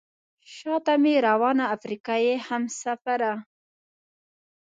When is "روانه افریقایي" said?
1.27-2.33